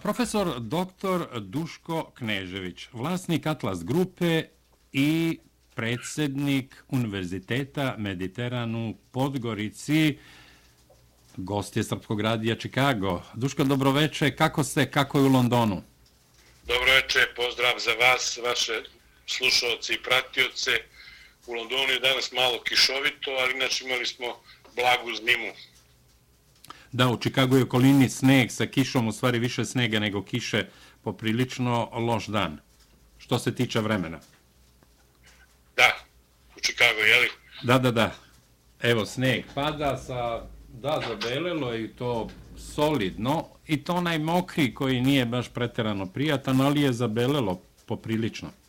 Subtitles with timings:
[0.00, 1.40] Profesor dr.
[1.40, 4.42] Duško Knežević, vlasnik Atlas Grupe
[4.92, 5.38] i
[5.74, 10.18] predsjednik Univerziteta Mediteranu Podgorici,
[11.36, 13.22] gost je Srpskog radija Čikago.
[13.34, 15.82] Duško, dobroveče, kako ste, kako je u Londonu?
[16.66, 18.82] Dobroveče, pozdrav za vas, vaše
[19.26, 20.70] slušalce i pratioce.
[21.46, 24.26] U Londonu je danas malo kišovito, ali inače imali smo
[24.76, 25.52] blagu zimu.
[26.92, 30.66] Da, u Čikagu je okolini sneg sa kišom, u stvari više snega nego kiše,
[31.02, 32.58] poprilično loš dan,
[33.18, 34.20] što se tiče vremena.
[35.76, 35.96] Da,
[36.56, 37.28] u Čikagu, jeli?
[37.62, 38.14] Da, da, da.
[38.82, 45.26] Evo, sneg pada sa, da, zabelelo i to solidno, i to onaj mokri koji nije
[45.26, 48.61] baš preterano prijatan, ali je zabelelo poprilično je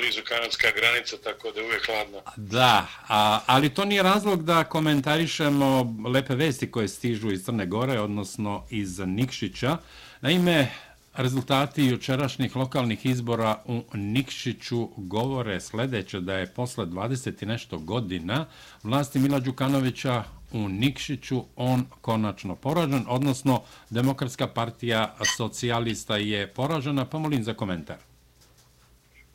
[0.00, 2.18] blizu kanadska granica, tako da je uvijek hladno.
[2.36, 8.00] Da, a, ali to nije razlog da komentarišemo lepe vesti koje stižu iz Crne Gore,
[8.00, 9.76] odnosno iz Nikšića.
[10.20, 10.68] Naime,
[11.14, 18.46] rezultati jučerašnjih lokalnih izbora u Nikšiću govore sljedeće da je posle 20 i nešto godina
[18.82, 27.04] vlasti Mila Đukanovića u Nikšiću on konačno poražen, odnosno Demokratska partija socijalista je poražena.
[27.04, 27.96] Pomolim za komentar.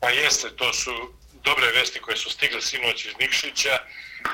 [0.04, 1.12] Pa jeste, to su
[1.44, 3.78] dobre vesti koje su stigle sinoć iz Nikšića,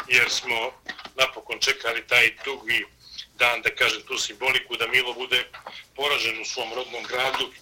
[0.09, 0.73] jer smo
[1.17, 2.87] napokon čekali taj tugi
[3.39, 5.45] dan, da kažem, tu simboliku, da Milo bude
[5.97, 7.53] poražen u svom rodnom gradu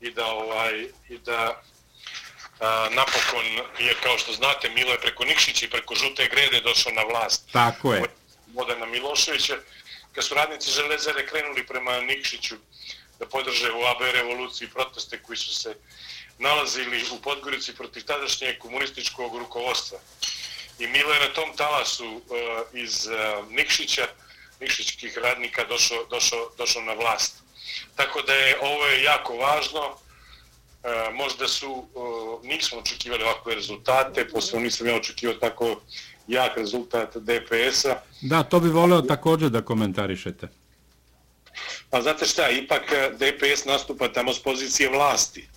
[0.00, 1.62] i da, ovaj, i da
[2.60, 3.46] a, napokon
[3.78, 7.52] je, kao što znate, Milo je preko Nikšića i preko Žute grede došao na vlast.
[7.52, 8.02] Tako je.
[8.46, 9.56] Modena Miloševića.
[10.12, 12.56] Kad su radnici železare krenuli prema Nikšiću
[13.18, 15.74] da podrže u AB revoluciji proteste koji su se
[16.38, 19.98] nalazili u Podgorici protiv tadašnjeg komunističkog rukovodstva.
[20.78, 22.22] I Milo je na tom talasu uh,
[22.72, 24.06] iz uh, Nikšića,
[24.60, 27.42] Nikšićkih radnika, došao, došao, došao na vlast.
[27.96, 29.80] Tako da je ovo je jako važno.
[29.80, 31.88] Uh, možda su,
[32.42, 35.80] nismo očekivali ovakve rezultate, posle nisam ja očekivao tako
[36.28, 38.02] jak rezultat DPS-a.
[38.20, 40.48] Da, to bi voleo također da komentarišete.
[41.90, 42.82] Pa znate šta, ipak
[43.12, 45.48] DPS nastupa tamo s pozicije vlasti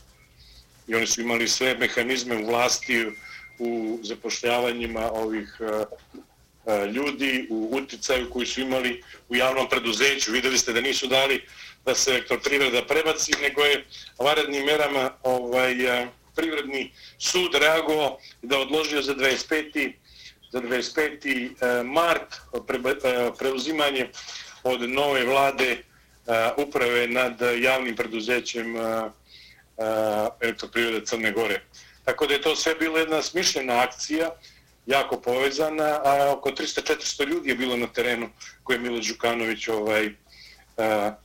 [0.92, 3.06] i oni su imali sve mehanizme u vlasti
[3.60, 5.86] u zapošljavanjima ovih e,
[6.72, 10.32] e, ljudi u uticaju koji su imali u javnom preduzeću.
[10.32, 11.44] Videli ste da nisu dali
[11.86, 13.86] da se elektroprivreda prebaci, nego je
[14.20, 19.94] varednim merama ovaj, e, privredni sud reagovao da odložio za 25.
[20.52, 21.84] za 25.
[21.84, 22.36] mart
[23.40, 24.10] preuzimanje
[24.64, 25.78] od nove vlade
[26.58, 28.76] uprave nad javnim preduzećem
[29.82, 31.62] Eh, elektroprivrede Crne Gore.
[32.06, 34.30] Tako da je to sve bilo jedna smišljena akcija,
[34.86, 38.30] jako povezana, a oko 300-400 ljudi je bilo na terenu
[38.64, 40.10] koje je Milo Đukanović ovaj,
[40.78, 41.16] a,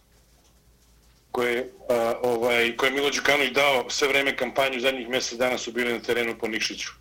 [1.31, 5.73] koje, a, ovaj, koje je Milo Đukanović dao sve vreme kampanju, zadnjih mjesec dana su
[5.73, 6.93] bili na terenu po Nikšiću.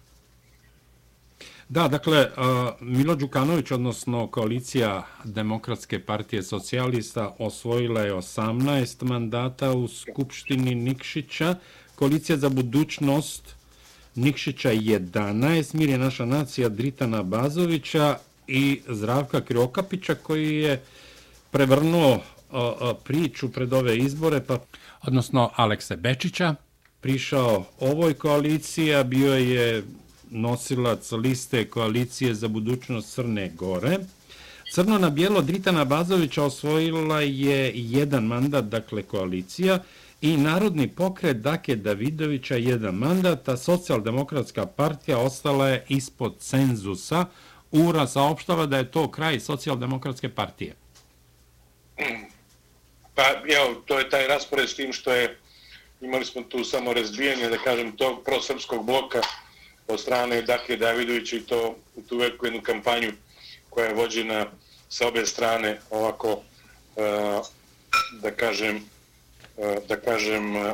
[1.69, 2.29] Da, dakle,
[2.79, 11.55] Milo Đukanović, odnosno koalicija Demokratske partije socijalista, osvojila je 18 mandata u Skupštini Nikšića.
[11.95, 13.55] Koalicija za budućnost
[14.15, 18.17] Nikšića 11, Mir je naša nacija Dritana Bazovića
[18.47, 20.83] i Zdravka Kriokapića koji je
[21.51, 22.19] prevrnuo
[23.03, 24.57] priču pred ove izbore, pa,
[25.01, 26.55] odnosno Alekse Bečića,
[27.01, 29.83] prišao ovoj koaliciji, a bio je
[30.35, 33.97] nosilac liste koalicije za budućnost Crne Gore.
[34.71, 39.79] Crno na bijelo Dritana Bazovića osvojila je jedan mandat, dakle koalicija,
[40.21, 47.25] i Narodni pokret Dake Davidovića jedan mandat, a socijaldemokratska partija ostala je ispod cenzusa.
[47.71, 50.75] Ura saopštava da je to kraj socijaldemokratske partije.
[53.15, 53.23] Pa,
[53.57, 55.37] evo, to je taj raspored s tim što je,
[56.01, 59.21] imali smo tu samo razbijanje, da kažem, tog prosrpskog bloka,
[59.87, 63.11] od strane Dakle Davidovića i to u tu veliku jednu kampanju
[63.69, 64.45] koja je vođena
[64.89, 67.45] sa obe strane ovako uh,
[68.21, 68.75] da kažem
[69.57, 70.71] uh, da kažem uh,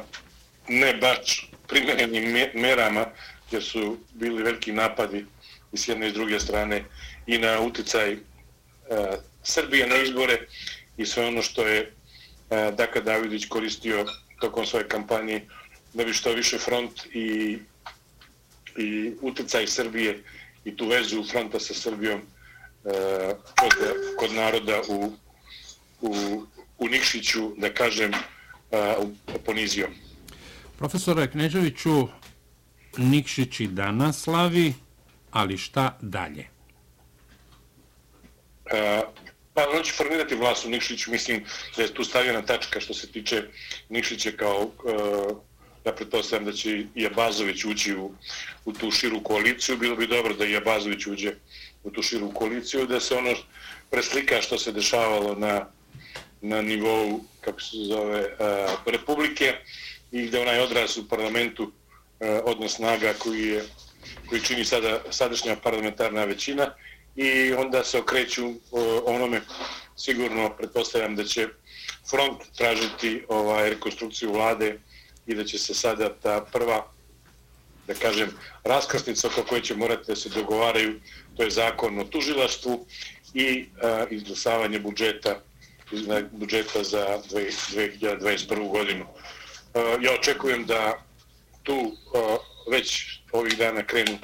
[0.67, 3.05] ne baš primjerenim merama
[3.47, 5.25] gdje su bili veliki napadi
[5.71, 6.83] i s jedne i s druge strane
[7.27, 8.19] i na uticaj uh,
[9.43, 10.47] Srbije na izbore
[10.97, 11.81] i sve ono što je
[12.49, 14.05] uh, Daka Davidović koristio
[14.39, 15.41] tokom svoje kampanje
[15.93, 17.57] da bi što više front i
[18.77, 20.23] i utjecaj Srbije
[20.65, 22.23] i tu vezu fronta sa Srbijom e,
[23.59, 23.73] kod,
[24.19, 25.11] kod naroda u,
[26.01, 26.43] u,
[26.77, 28.95] u Nikšiću, da kažem, e,
[29.45, 29.89] ponizio.
[30.77, 32.07] Profesore Kneževiću,
[32.97, 34.73] Nikšić i danas slavi,
[35.31, 36.47] ali šta dalje?
[38.65, 39.01] E,
[39.53, 41.43] pa on će formirati vlast u Nikšiću, mislim
[41.77, 43.43] da je tu stavljena tačka što se tiče
[43.89, 45.37] Nikšića kao, uh,
[45.83, 48.11] Dakle, ja pretpostavljam da će i Abazović ući u,
[48.65, 51.33] u tu širu koaliciju, bilo bi dobro da i Abazović uđe
[51.83, 53.33] u tu širu koaliciju, da se ono
[53.89, 55.67] preslika što se dešavalo na,
[56.41, 59.53] na nivou, kako se zove, a, Republike
[60.11, 61.71] i da onaj odraz u parlamentu,
[62.19, 63.63] a, odnos snaga koji je
[64.29, 66.73] koji čini sada sadašnja parlamentarna većina
[67.15, 68.53] i onda se okreću e,
[69.05, 69.41] onome.
[69.97, 71.47] Sigurno pretpostavljam da će
[72.09, 74.79] front tražiti ovaj rekonstrukciju vlade
[75.27, 76.87] i da će se sada ta prva
[77.87, 78.29] da kažem
[78.63, 80.99] raskrsnica oko koje će morati da se dogovaraju
[81.37, 82.85] to je zakon o tužilaštvu
[83.33, 85.41] i a, izglasavanje budžeta
[86.31, 88.69] budžeta za 2021.
[88.71, 89.05] godinu.
[89.73, 91.03] E, ja očekujem da
[91.63, 91.91] tu e,
[92.71, 94.17] već ovih dana krenu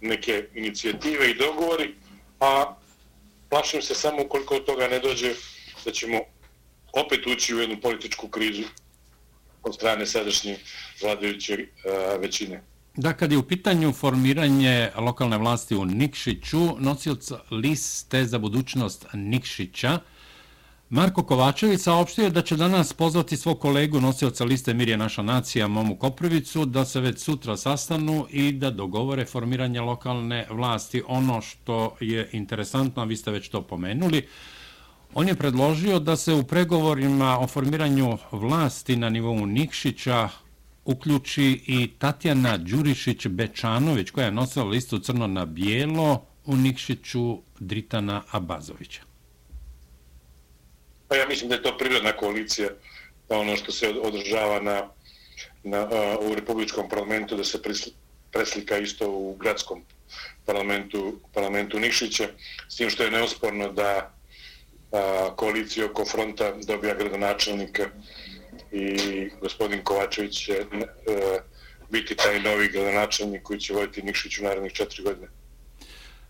[0.00, 1.94] neke inicijative i dogovori,
[2.40, 2.74] a
[3.48, 5.34] plašim se samo ukoliko od toga ne dođe
[5.84, 6.20] da ćemo
[6.92, 8.62] opet ući u jednu političku krizu
[9.68, 10.56] od strane sadašnje
[11.02, 11.66] vladajuće e,
[12.18, 12.62] većine.
[12.96, 19.98] Da, kad je u pitanju formiranje lokalne vlasti u Nikšiću, nosilac liste za budućnost Nikšića,
[20.90, 25.96] Marko Kovačević saopštio da će danas pozvati svog kolegu nosioca liste Mirje naša nacija Momu
[25.96, 31.02] Koprivicu da se već sutra sastanu i da dogovore formiranje lokalne vlasti.
[31.08, 34.28] Ono što je interesantno, a vi ste već to pomenuli,
[35.14, 40.28] on je predložio da se u pregovorima o formiranju vlasti na nivou Nikšića
[40.84, 49.00] uključi i Tatjana Đurišić-Bečanović koja je nosila listu crno na bijelo u Nikšiću Dritana Abazovića.
[51.08, 52.68] Pa ja mislim da je to prirodna koalicija,
[53.28, 54.88] ono što se održava na,
[55.64, 55.88] na,
[56.20, 57.62] u Republičkom parlamentu, da se
[58.32, 59.82] preslika isto u gradskom
[60.46, 62.28] parlamentu, parlamentu Nikšića,
[62.68, 64.17] s tim što je neosporno da
[65.36, 67.82] koaliciju oko fronta dobija gradonačelnika
[68.72, 68.96] i
[69.40, 70.64] gospodin Kovačević će e,
[71.90, 75.28] biti taj novi gradonačelnik koji će voditi Nikšić u narednih četiri godine.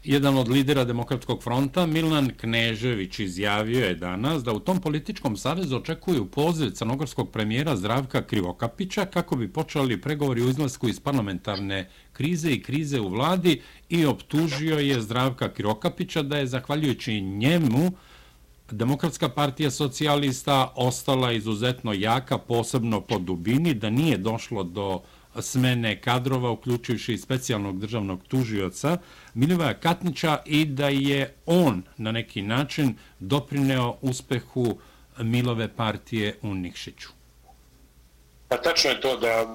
[0.04, 5.76] Jedan od lidera Demokratskog fronta, Milan Knežević, izjavio je danas da u tom političkom savezu
[5.76, 12.50] očekuju poziv crnogorskog premijera Zdravka Krivokapića kako bi počeli pregovori u izlasku iz parlamentarne krize
[12.50, 17.90] i krize u vladi i optužio je Zdravka Krivokapića da je zahvaljujući njemu
[18.70, 25.00] Demokratska partija socijalista ostala izuzetno jaka, posebno po dubini, da nije došlo do
[25.40, 28.98] smene kadrova, uključujući i specijalnog državnog tužioca
[29.34, 34.78] Milivoja Katnića i da je on na neki način doprineo uspehu
[35.18, 37.08] Milove partije u Nikšiću.
[38.48, 39.46] Pa tačno je to da e,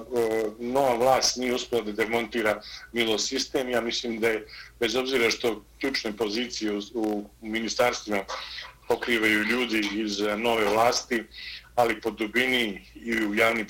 [0.58, 2.60] nova vlast nije uspela da demontira
[2.92, 3.68] Milo sistem.
[3.68, 4.46] Ja mislim da je,
[4.80, 8.24] bez obzira što ključne pozicije u, u ministarstvima
[8.88, 11.24] pokrivaju ljudi iz eh, nove vlasti,
[11.74, 13.66] ali po dubini i u javnim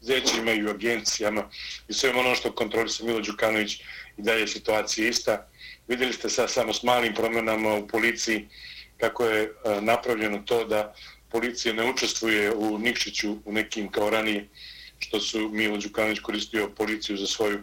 [0.00, 1.50] zećima i u agencijama
[1.88, 3.80] i sve ono što kontrolisa Milo Đukanović
[4.16, 5.48] i dalje situacija ista.
[5.88, 8.48] Vidjeli ste sad samo s malim promjenama u policiji
[8.96, 10.94] kako je eh, napravljeno to da
[11.30, 14.48] policija ne učestvuje u Nikšiću u nekim kao ranije
[14.98, 17.60] što su Milo Đukanović koristio policiju za svoju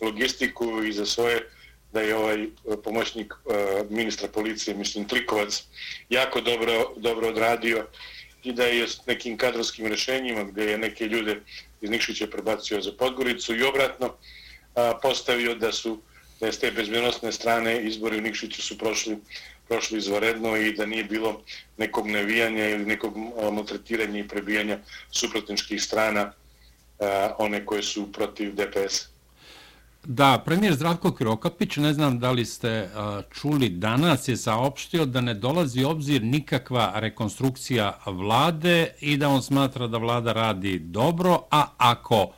[0.00, 1.50] logistiku i za svoje
[1.92, 2.48] da je ovaj eh,
[2.84, 5.62] pomoćnik eh, ministra policije, mislim Klikovac,
[6.10, 7.86] jako dobro, dobro odradio
[8.42, 11.40] i da je s nekim kadrovskim rešenjima gdje je neke ljude
[11.80, 14.14] iz Nikšića prebacio za Podgoricu i obratno
[15.02, 16.00] postavio da su
[16.40, 19.18] da je s te bezbjednostne strane izbori u Nikšiću su prošli,
[19.68, 21.42] prošli izvaredno i da nije bilo
[21.76, 23.16] nekog nevijanja ili nekog
[23.52, 24.78] maltretiranja i prebijanja
[25.10, 26.32] suprotničkih strana
[27.38, 29.17] one koje su protiv DPS.
[30.04, 32.88] Da, premijer Zdravko Krokapić, ne znam da li ste
[33.30, 39.86] čuli danas, je saopštio da ne dolazi obzir nikakva rekonstrukcija vlade i da on smatra
[39.86, 42.32] da vlada radi dobro, a ako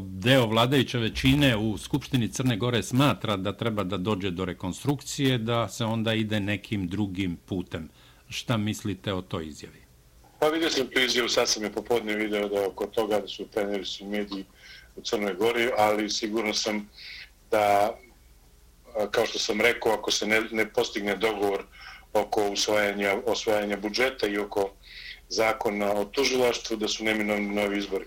[0.00, 5.68] deo vladajuće većine u Skupštini Crne Gore smatra da treba da dođe do rekonstrukcije, da
[5.68, 7.88] se onda ide nekim drugim putem.
[8.28, 9.78] Šta mislite o toj izjavi?
[10.40, 13.44] Pa vidio sam tu izjavu, sad sam je popodne video da oko toga da su
[13.44, 14.44] treneri su mediji
[14.98, 16.88] u Crnoj Gori, ali sigurno sam
[17.50, 17.98] da,
[19.10, 21.64] kao što sam rekao, ako se ne, ne postigne dogovor
[22.12, 24.70] oko usvajanja, osvajanja budžeta i oko
[25.28, 28.04] zakona o tužilaštvu, da su neminovni novi izbori.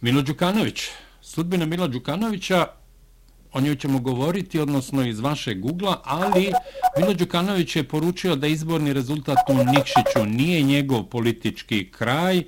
[0.00, 0.88] Milo Đukanović,
[1.20, 2.66] sudbina Mila Đukanovića,
[3.52, 6.52] o njoj ćemo govoriti, odnosno iz vaše Google-a, ali
[6.98, 12.42] Milo Đukanović je poručio da izborni rezultat u Nikšiću nije njegov politički kraj,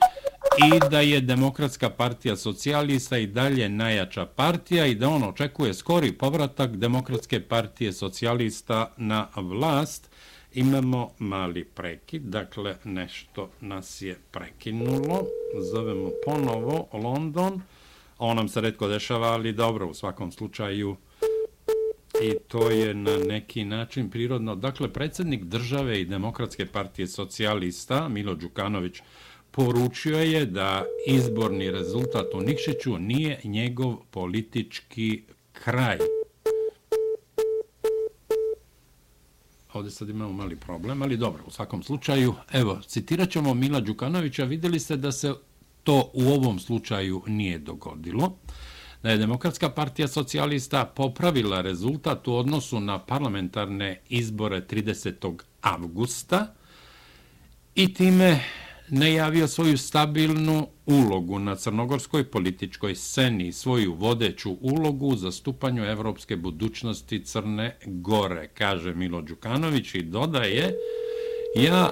[0.58, 6.12] i da je Demokratska partija socijalista i dalje najjača partija i da on očekuje skori
[6.12, 10.11] povratak Demokratske partije socijalista na vlast
[10.54, 15.26] Imamo mali prekid, dakle nešto nas je prekinulo.
[15.73, 17.61] Zovemo ponovo London.
[18.18, 20.96] Ovo nam se redko dešava, ali dobro, u svakom slučaju
[22.23, 24.54] i to je na neki način prirodno.
[24.54, 29.02] Dakle, predsjednik države i Demokratske partije socijalista, Milo Đukanović,
[29.54, 35.99] poručio je da izborni rezultat u Nikšiću nije njegov politički kraj.
[39.73, 44.44] Ovdje sad imamo mali problem, ali dobro, u svakom slučaju, evo, citirat ćemo Mila Đukanovića,
[44.44, 45.34] vidjeli ste da se
[45.82, 48.37] to u ovom slučaju nije dogodilo,
[49.02, 55.38] da je Demokratska partija socijalista popravila rezultat u odnosu na parlamentarne izbore 30.
[55.61, 56.54] avgusta
[57.75, 58.40] i time
[58.88, 67.24] najavio svoju stabilnu ulogu na crnogorskoj političkoj sceni, svoju vodeću ulogu u zastupanju evropske budućnosti
[67.24, 70.74] Crne Gore, kaže Milo Đukanović i dodaje,
[71.56, 71.90] ja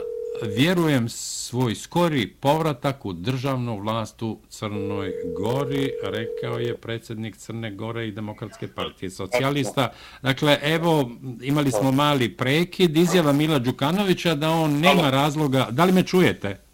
[0.56, 8.08] vjerujem svoj skori povratak u državnu vlast u Crnoj Gori, rekao je predsjednik Crne Gore
[8.08, 9.92] i Demokratske partije socijalista.
[10.22, 11.10] Dakle, evo,
[11.42, 15.68] imali smo mali prekid, izjava Mila Đukanovića da on nema razloga...
[15.70, 16.71] Da li me čujete?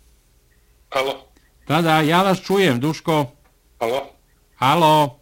[0.91, 1.13] Halo?
[1.69, 3.27] Da, da, ja vas čujem, Duško.
[3.81, 4.07] Halo?
[4.57, 5.19] Halo?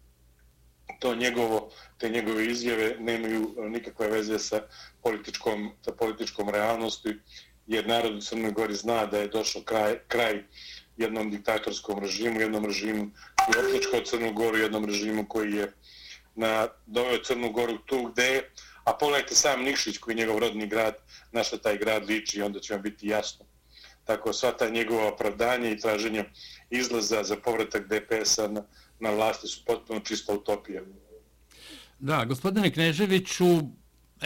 [1.00, 4.62] to njegovo, te njegove izjave nemaju nikakve veze sa
[5.04, 7.20] političkom, sa političkom realnosti,
[7.68, 10.44] jer narod u Crnoj Gori zna da je došao kraj, kraj
[10.98, 13.10] jednom diktatorskom režimu, jednom režimu
[13.46, 15.74] koji je opljačkao Crnu Goru, jednom režimu koji je
[16.36, 18.52] na doveo Crnu Goru tu gde je,
[18.84, 20.96] a pogledajte sam Nikšić koji je njegov rodni grad,
[21.32, 23.46] na što taj grad liči, onda će vam biti jasno.
[24.04, 26.26] Tako sva ta njegova opravdanja i traženja
[26.70, 28.64] izlaza za povratak DPS-a na,
[29.00, 30.82] na vlasti su potpuno čista utopija.
[32.00, 33.46] Da, gospodine Kneževiću,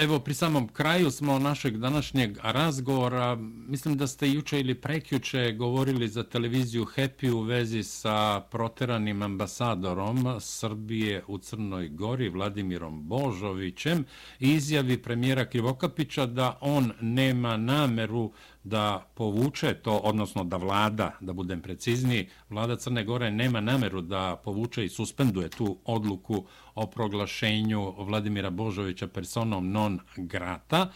[0.01, 3.35] Evo, pri samom kraju smo našeg današnjeg razgovora.
[3.67, 10.37] Mislim da ste juče ili prekjuče govorili za televiziju Happy u vezi sa proteranim ambasadorom
[10.39, 14.05] Srbije u Crnoj Gori, Vladimirom Božovićem,
[14.39, 18.31] i izjavi premijera Krivokapića da on nema nameru
[18.63, 24.41] da povuče to, odnosno da vlada, da budem precizniji, vlada Crne Gore nema nameru da
[24.43, 26.45] povuče i suspenduje tu odluku
[26.79, 30.91] o proglašenju Vladimira Božovića personom non grata,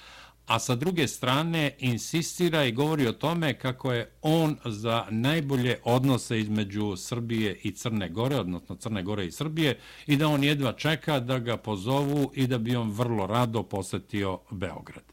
[0.45, 6.39] a sa druge strane insistira i govori o tome kako je on za najbolje odnose
[6.39, 11.19] između Srbije i Crne Gore, odnosno Crne Gore i Srbije, i da on jedva čeka
[11.19, 15.03] da ga pozovu i da bi on vrlo rado posetio Beograd.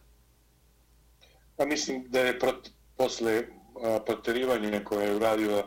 [1.56, 3.42] Pa mislim da je prot, posle
[4.06, 5.66] proterivanja koje je uradila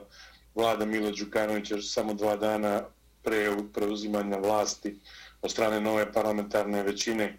[0.55, 2.83] vlada Milo Đukanovića samo dva dana
[3.23, 4.99] pre preuzimanja vlasti
[5.41, 7.37] od strane nove parlamentarne većine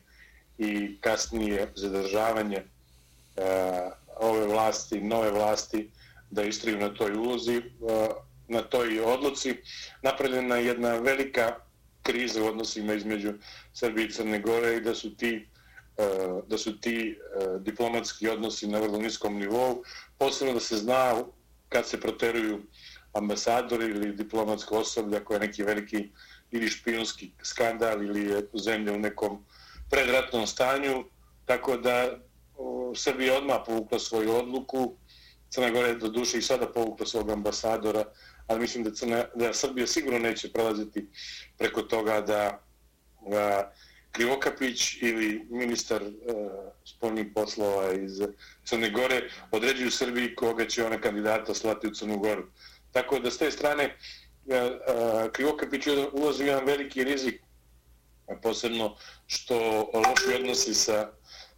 [0.58, 2.64] i kasnije zadržavanje e,
[4.16, 5.90] ove vlasti, nove vlasti
[6.30, 7.62] da istriju na toj ulozi, e,
[8.48, 9.56] na toj odluci.
[10.02, 11.54] Napravljena je jedna velika
[12.02, 13.32] kriza u odnosima između
[13.72, 15.48] Srbije i Crne Gore i da su ti
[15.96, 16.06] e,
[16.46, 17.18] da su ti
[17.60, 19.82] diplomatski odnosi na vrlo niskom nivou.
[20.18, 21.24] Posebno da se zna
[21.68, 22.62] kad se proteruju
[23.14, 26.11] ambasadori ili diplomatsko osoblje ako je neki veliki
[26.50, 29.44] ili špionski skandal ili je zemlja u nekom
[29.90, 31.04] predratnom stanju.
[31.44, 32.18] Tako da
[32.94, 34.97] Srbija odmah povukla svoju odluku.
[35.50, 38.04] Crna Gora je do duše i sada povukla svog ambasadora,
[38.47, 41.06] ali mislim da, Crna, da Srbija sigurno neće prelaziti
[41.59, 42.61] preko toga da,
[43.33, 43.62] a,
[44.14, 46.11] Krivokapić ili ministar uh,
[46.85, 48.21] spoljnih poslova iz
[48.64, 52.47] Crne Gore određuju Srbiji koga će ona kandidata slati u Crnu Goru.
[52.94, 54.70] Tako da s te strane e, e,
[55.32, 57.40] Krivokapić ulazi u jedan veliki rizik,
[58.42, 58.96] posebno
[59.26, 59.56] što
[59.94, 61.10] loši odnosi sa,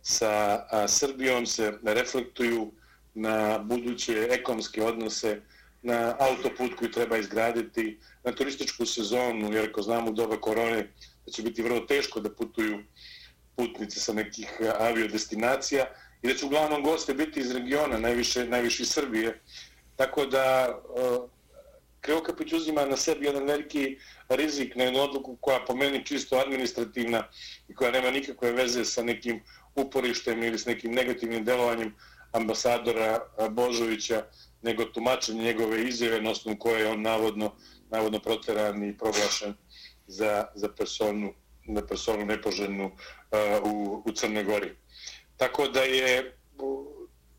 [0.02, 2.73] sa Srbijom se reflektuju
[3.14, 5.40] na buduće ekonomske odnose,
[5.83, 10.93] na autoput koji treba izgraditi, na turističku sezonu, jer ako znamo u doba korone,
[11.26, 12.78] da će biti vrlo teško da putuju
[13.57, 15.87] putnice sa nekih aviodestinacija
[16.23, 19.40] i da će uglavnom goste biti iz regiona, najviše, najviše iz Srbije.
[19.97, 21.31] Tako da e, uh,
[22.00, 23.99] Kreokapić uzima na sebi jedan veliki
[24.29, 27.29] rizik na jednu odluku koja po meni čisto administrativna
[27.69, 29.41] i koja nema nikakve veze sa nekim
[29.75, 31.95] uporištem ili s nekim negativnim delovanjem
[32.33, 34.25] ambasadora e, Božovića,
[34.62, 37.53] nego tumačenje njegove izjave na osnovu koje je on navodno,
[37.91, 39.55] navodno proteran i proglašen
[40.07, 41.33] za, za personu,
[41.65, 44.75] na personu nepoželjnu uh, u, u Crnoj Gori.
[45.37, 46.37] Tako da je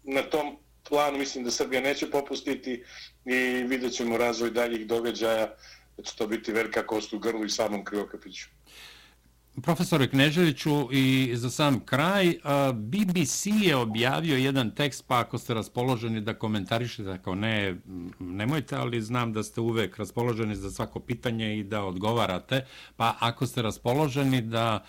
[0.04, 0.58] na tom
[0.89, 2.84] plan, mislim da Srbija neće popustiti
[3.25, 5.56] i vidjet ćemo razvoj daljih događaja
[5.98, 8.48] da će to biti velika kost u grlu i samom Krivokapiću.
[9.63, 12.34] Profesore Kneževiću, i za sam kraj,
[12.74, 17.75] BBC je objavio jedan tekst, pa ako ste raspoloženi da komentarišete, ako ne,
[18.20, 22.66] nemojte, ali znam da ste uvek raspoloženi za svako pitanje i da odgovarate,
[22.98, 24.85] pa ako ste raspoloženi da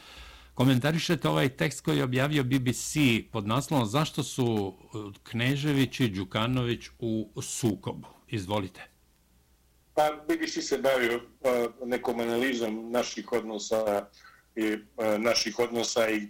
[0.59, 2.97] komentarišete ovaj tekst koji je objavio BBC
[3.33, 8.09] pod naslovom Zašto su e, Knežević i Đukanović u sukobu?
[8.29, 8.81] Izvolite.
[9.94, 14.07] Pa BBC se bavio e, nekom analizom naših odnosa
[14.57, 14.79] i e,
[15.18, 16.27] naših odnosa i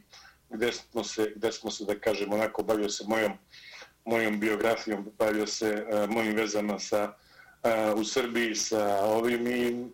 [0.51, 3.33] gde smo se, gde smo se da kažem, onako bavio se mojom,
[4.05, 7.12] mojom biografijom, bavio se mojim vezama sa,
[7.97, 9.88] u Srbiji sa ovim i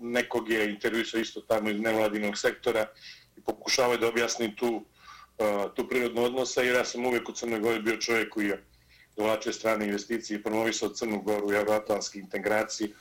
[0.00, 4.84] nekog je intervjuisao isto tamo iz nevladinog sektora Uh, pokušavaju da objasni tu,
[5.74, 8.64] tu prirodnu odnosa jer ja sam uvijek u Crnoj Gori bio čovjek koji je
[9.16, 12.94] dovlačio strane investicije i promovisao Crnu Goru i euroatlanski integraciji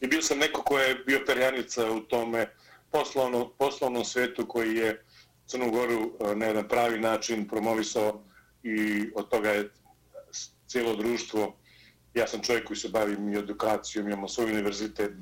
[0.00, 2.46] i bio sam neko ko je bio perjanica u tome
[2.90, 5.04] poslovno, poslovnom svetu koji je
[5.46, 8.24] Crnu Goru na jedan pravi način promovisao
[8.62, 9.70] i od toga je
[10.66, 11.56] cijelo društvo.
[12.14, 15.12] Ja sam čovjek koji se bavim i edukacijom, imamo svoj univerzitet,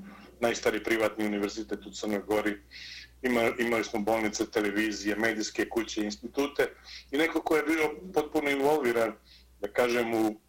[0.40, 2.60] najstari privatni univerzitet u Crnoj Gori.
[3.22, 6.68] Ima, imali smo bolnice, televizije, medijske kuće, institute
[7.10, 9.12] i neko ko je bio potpuno involviran,
[9.60, 10.40] da kažem, u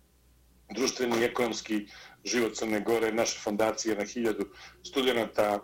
[0.76, 1.88] društveni i ekonomski
[2.26, 4.46] život Crne Gore, naša fondacija na hiljadu
[4.84, 5.60] studenta,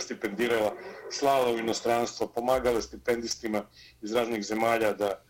[0.00, 0.74] stipendirala,
[1.10, 3.64] slala u inostranstvo, pomagala stipendistima
[4.02, 5.24] iz raznih zemalja da,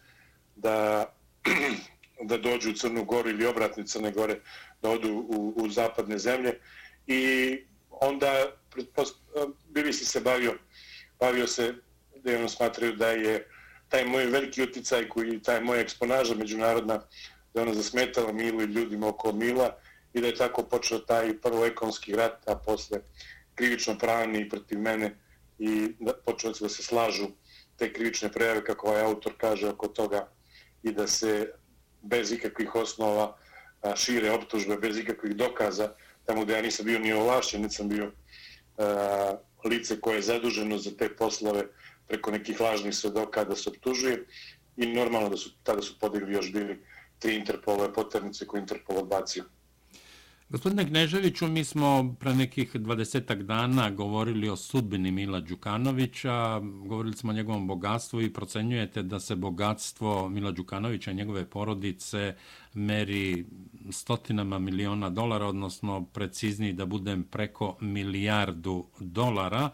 [0.57, 1.07] da,
[2.29, 4.41] da dođu u Crnu Goru ili obratni Crne Gore,
[4.83, 6.61] da odu u, u zapadne zemlje.
[7.07, 7.57] I
[7.91, 8.47] onda
[9.69, 10.55] bili si se bavio,
[11.21, 11.75] bavio se
[12.17, 13.49] da je smatraju da je
[13.89, 17.01] taj moj veliki uticaj koji taj moja eksponaža međunarodna
[17.55, 19.77] da ona zasmetala Milu i ljudima oko Mila
[20.13, 23.01] i da je tako počeo taj prvo ekonomski rat, a posle
[23.55, 25.17] krivično pravni protiv mene
[25.59, 27.27] i da počeli da se slažu
[27.77, 30.29] te krivične prejave, kako ovaj autor kaže oko toga,
[30.83, 31.53] i da se
[32.03, 33.37] bez ikakvih osnova
[33.97, 35.93] šire optužbe, bez ikakvih dokaza,
[36.25, 38.13] tamo gde ja nisam bio ni ovlašćen, nisam bio
[38.79, 41.65] a, lice koje je zaduženo za te poslove
[42.09, 44.27] preko nekih lažnih svedoka da se optužuje
[44.77, 46.79] i normalno da su tada su podigli još bili
[47.19, 49.45] tri Interpolove poternice koje Interpol odbacio.
[50.51, 57.31] Gospodine Gneževiću, mi smo pre nekih dvadesetak dana govorili o sudbini Mila Đukanovića, govorili smo
[57.31, 62.35] o njegovom bogatstvu i procenjujete da se bogatstvo Mila Đukanovića i njegove porodice
[62.75, 63.47] meri
[63.91, 69.71] stotinama miliona dolara, odnosno precizniji da budem preko milijardu dolara.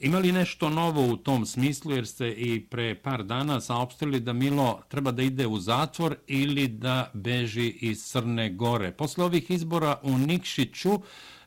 [0.00, 4.32] Ima li nešto novo u tom smislu, jer ste i pre par dana saopštili da
[4.32, 8.92] Milo treba da ide u zatvor ili da beži iz Crne Gore?
[8.92, 11.00] Posle ovih izbora u Nikšiću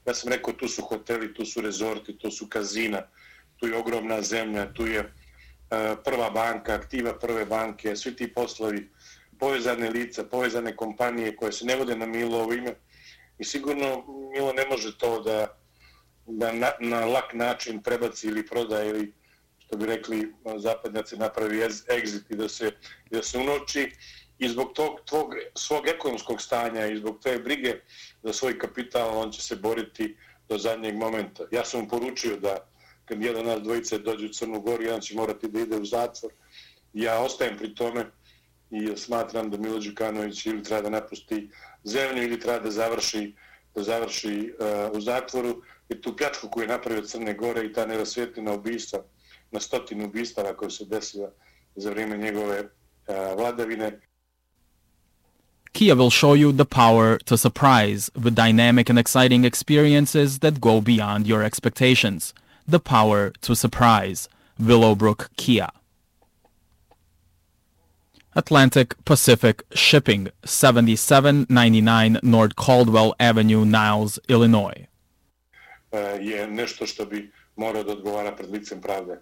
[0.06, 3.02] Ja sam rekao, tu su hoteli, tu su rezorti, tu su kazina,
[3.58, 5.08] tu je ogromna zemlja, tu je uh,
[6.04, 8.90] prva banka, aktiva prve banke, svi ti poslovi,
[9.40, 12.76] povezane lica, povezane kompanije koje se ne vode na Milo ovo ime.
[13.40, 15.58] I sigurno Milo ne može to da,
[16.28, 19.14] da na, na lak način prebaci ili proda ili
[19.66, 22.72] što bi rekli zapadnjaci napravi exit i da se,
[23.12, 23.92] da se unoči
[24.40, 27.76] i zbog tog tvog, svog ekonomskog stanja i zbog te brige
[28.24, 30.16] za svoj kapital on će se boriti
[30.50, 31.44] do zadnjeg momenta.
[31.52, 32.58] Ja sam mu poručio da
[33.06, 36.32] kad jedan nas dvojice dođe u Crnu Goru, jedan će morati da ide u zatvor.
[36.94, 38.06] Ja ostajem pri tome
[38.72, 41.50] i smatram da Milo Đukanović ili treba da napusti
[41.84, 43.34] zemlju ili treba da završi,
[43.76, 45.62] da završi uh, u zatvoru.
[45.90, 49.04] I tu pljačku koju je napravio Crne Gore i ta nerasvjetljena ubijstva
[49.56, 50.70] na stotinu ubistava koje
[51.76, 52.70] za vrijeme njegove uh,
[53.38, 54.00] vladavine.
[55.72, 60.82] Kia will show you the power to surprise with dynamic and exciting experiences that go
[60.82, 62.34] beyond your expectations.
[62.68, 64.30] The power to surprise.
[64.60, 65.70] Willowbrook Kia.
[68.38, 74.88] Atlantic Pacific Shipping, 7799 North Caldwell Avenue, Niles, Illinois.
[76.22, 79.22] Je nešto što bi morao da odgovara pred licem pravde.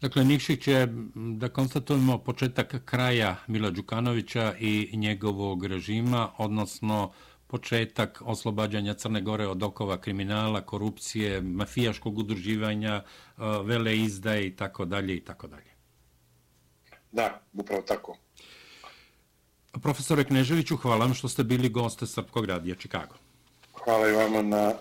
[0.00, 7.12] Dakle, Nikšić je, da konstatujemo, početak kraja Mila Đukanovića i njegovog režima, odnosno
[7.46, 13.02] početak oslobađanja Crne Gore od okova kriminala, korupcije, mafijaškog udruživanja,
[13.64, 15.70] vele izdaje i tako dalje i tako dalje.
[17.12, 18.16] Da, upravo tako.
[19.82, 23.14] Profesore Kneževiću, hvala vam što ste bili goste Srpkog radija Čikago.
[23.84, 24.72] Hvala i vama na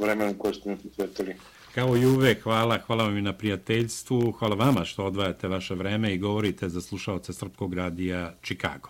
[0.00, 1.36] vremenu koje ste mi posvetili.
[1.74, 6.14] Kao i uvek, hvala, hvala vam i na prijateljstvu, hvala vama što odvajate vaše vreme
[6.14, 8.88] i govorite za slušalce Srpkog radija Čikago.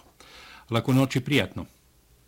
[0.71, 1.66] Lako noći, prijatno.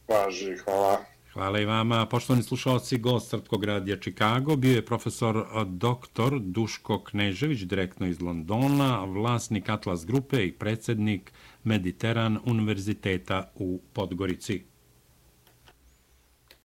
[0.09, 0.99] Važi, hvala.
[1.33, 2.07] Hvala i vama.
[2.07, 6.39] Poštovani slušalci, gost Srpkog radija Čikago bio je profesor dr.
[6.41, 11.33] Duško Knežević, direktno iz Londona, vlasnik Atlas Grupe i predsjednik
[11.65, 14.74] Mediteran Univerziteta u Podgorici.